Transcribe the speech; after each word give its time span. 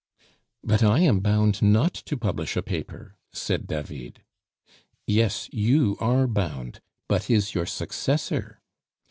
"But 0.63 0.81
I 0.81 1.01
am 1.01 1.19
bound 1.19 1.61
not 1.61 1.93
to 1.93 2.17
publish 2.17 2.57
a 2.57 2.63
paper," 2.63 3.17
said 3.31 3.67
David. 3.67 4.23
"Yes, 5.05 5.47
you 5.51 5.95
are 5.99 6.25
bound, 6.25 6.81
but 7.07 7.29
is 7.29 7.53
your 7.53 7.67
successor? 7.67 8.63